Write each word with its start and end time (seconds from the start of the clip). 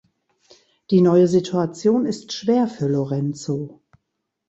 Die 0.89 0.99
neue 0.99 1.27
Situation 1.27 2.07
ist 2.07 2.33
schwer 2.33 2.67
für 2.67 2.87
Lorenzo. 2.87 3.83